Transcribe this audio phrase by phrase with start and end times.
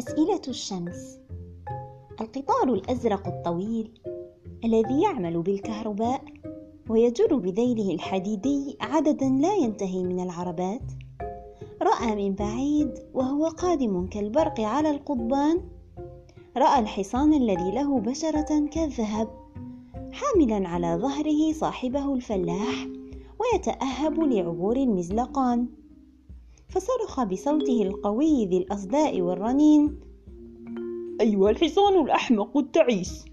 [0.00, 1.18] أسئلة الشمس.
[2.20, 4.00] القطار الأزرق الطويل
[4.64, 6.24] الذي يعمل بالكهرباء
[6.90, 10.82] ويجر بذيله الحديدي عددا لا ينتهي من العربات.
[11.82, 15.60] رأى من بعيد وهو قادم كالبرق على القضبان.
[16.56, 19.28] رأى الحصان الذي له بشرة كالذهب
[20.12, 22.86] حاملا على ظهره صاحبه الفلاح
[23.40, 25.66] ويتأهب لعبور المزلقان.
[26.70, 30.00] فصرخ بصوته القوي ذي الأصداء والرنين.
[31.20, 33.24] أيها الحصان الأحمق التعيس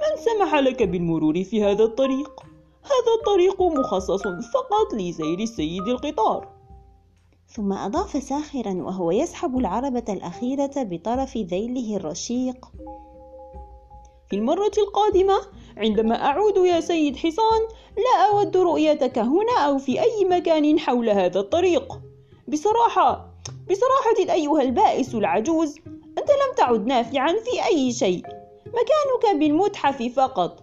[0.00, 2.40] من سمح لك بالمرور في هذا الطريق؟
[2.82, 4.22] هذا الطريق مخصص
[4.54, 6.48] فقط لسير السيد القطار.
[7.48, 12.66] ثم أضاف ساخرا وهو يسحب العربة الأخيرة بطرف ذيله الرشيق.
[14.30, 15.38] في المرة القادمة
[15.76, 17.60] عندما أعود يا سيد حصان
[17.96, 22.07] لا أود رؤيتك هنا أو في أي مكان حول هذا الطريق.
[22.48, 23.28] بصراحة
[23.70, 25.76] بصراحة أيها البائس العجوز
[26.18, 28.22] أنت لم تعد نافعا في أي شيء
[28.66, 30.62] مكانك بالمتحف فقط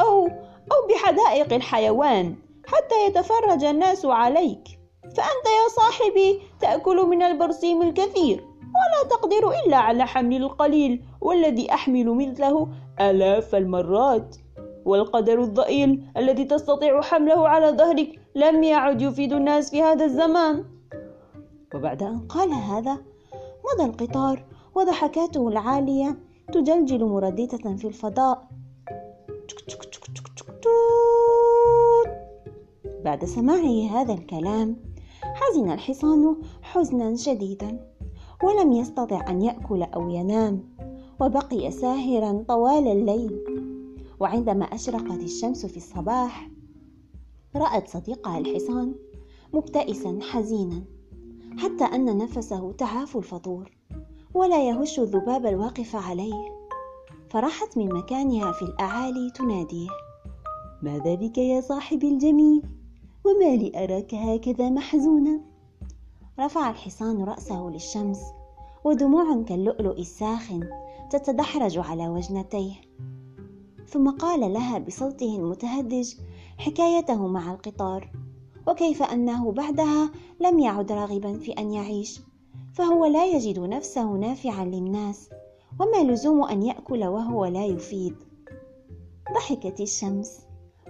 [0.00, 0.26] أو
[0.72, 2.34] أو بحدائق الحيوان
[2.66, 4.68] حتى يتفرج الناس عليك.
[5.02, 12.06] فأنت يا صاحبي تأكل من البرسيم الكثير ولا تقدر إلا على حمل القليل والذي أحمل
[12.06, 12.68] مثله
[13.00, 14.36] آلاف المرات.
[14.84, 20.64] والقدر الضئيل الذي تستطيع حمله على ظهرك لم يعد يفيد الناس في هذا الزمان.
[21.74, 22.98] وبعد أن قال هذا
[23.64, 26.18] مضى القطار وضحكاته العالية
[26.52, 28.48] تجلجل مرددة في الفضاء.
[33.04, 34.76] بعد سماعه هذا الكلام
[35.22, 37.92] حزن الحصان حزنا شديدا
[38.42, 40.64] ولم يستطع أن يأكل أو ينام
[41.20, 43.44] وبقي ساهرا طوال الليل.
[44.20, 46.50] وعندما أشرقت الشمس في الصباح
[47.56, 48.94] رأت صديقها الحصان
[49.52, 50.82] مبتئسا حزينا.
[51.58, 53.70] حتى أن نفسه تعاف الفطور
[54.34, 56.62] ولا يهش الذباب الواقف عليه.
[57.30, 59.88] فراحت من مكانها في الأعالي تناديه.
[60.82, 62.62] ماذا بك يا صاحبي الجميل؟
[63.24, 65.40] وما لي أراك هكذا محزونا؟
[66.40, 68.20] رفع الحصان رأسه للشمس
[68.84, 70.68] ودموع كاللؤلؤ الساخن
[71.10, 72.74] تتدحرج على وجنتيه.
[73.88, 76.14] ثم قال لها بصوته المتهدج
[76.58, 78.10] حكايته مع القطار
[78.66, 82.20] وكيف أنه بعدها لم يعد راغبا في أن يعيش
[82.74, 85.30] فهو لا يجد نفسه نافعا للناس
[85.80, 88.14] وما لزوم أن يأكل وهو لا يفيد.
[89.34, 90.40] ضحكت الشمس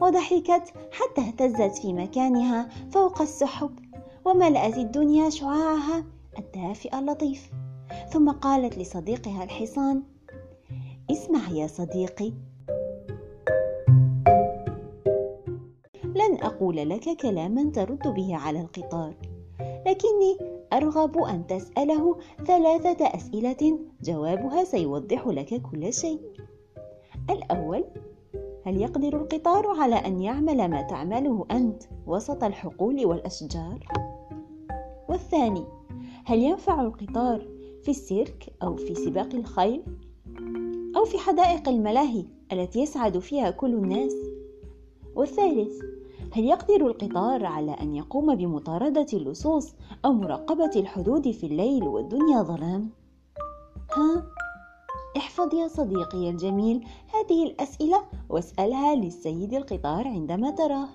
[0.00, 3.70] وضحكت حتى اهتزت في مكانها فوق السحب
[4.24, 6.04] وملأت الدنيا شعاعها
[6.38, 7.50] الدافئ اللطيف.
[8.12, 10.02] ثم قالت لصديقها الحصان
[11.10, 12.32] اسمع يا صديقي
[16.62, 19.14] لن أقول لك كلاما ترد به على القطار.
[19.86, 20.38] لكني
[20.72, 26.20] أرغب أن تسأله ثلاثة أسئلة جوابها سيوضح لك كل شيء.
[27.30, 27.84] الأول
[28.64, 33.86] هل يقدر القطار على أن يعمل ما تعمله أنت وسط الحقول والأشجار؟
[35.08, 35.64] والثاني
[36.24, 37.46] هل ينفع القطار
[37.82, 39.82] في السيرك أو في سباق الخيل
[40.96, 44.14] أو في حدائق الملاهي التي يسعد فيها كل الناس؟
[45.14, 46.01] والثالث
[46.34, 52.90] هل يقدر القطار على أن يقوم بمطاردة اللصوص أو مراقبة الحدود في الليل والدنيا ظلام؟
[53.96, 54.26] ها؟
[55.16, 60.88] احفظ يا صديقي الجميل هذه الأسئلة واسألها للسيد القطار عندما تراه.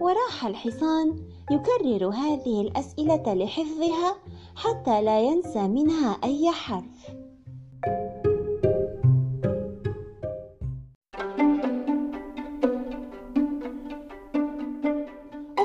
[0.00, 1.16] وراح الحصان
[1.50, 4.16] يكرر هذه الأسئلة لحفظها
[4.56, 7.21] حتى لا ينسى منها أي حرف.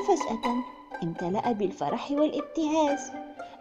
[0.08, 0.64] وفجاه
[1.02, 2.98] امتلأ بالفرح والابتهاج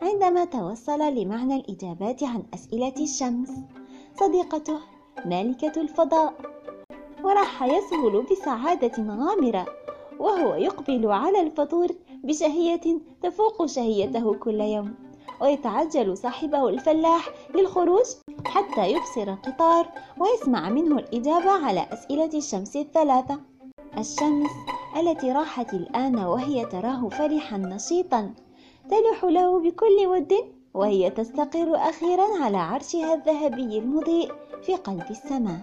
[0.01, 3.49] عندما توصل لمعنى الإجابات عن أسئلة الشمس.
[4.19, 4.79] صديقته
[5.25, 6.33] مالكة الفضاء.
[7.23, 9.65] وراح يسهل بسعادة غامره
[10.19, 11.87] وهو يقبل على الفطور
[12.23, 14.95] بشهية تفوق شهيته كل يوم
[15.41, 18.05] ويتعجل صاحبه الفلاح للخروج
[18.45, 19.87] حتى يبصر القطار
[20.19, 23.39] ويسمع منه الإجابة على أسئلة الشمس الثلاثة.
[23.97, 24.51] الشمس
[24.99, 28.33] التي راحت الآن وهي تراه فرحا نشيطا.
[28.89, 30.33] تلح له بكل ود
[30.73, 34.31] وهي تستقر أخيرا على عرشها الذهبي المضيء
[34.65, 35.61] في قلب السماء.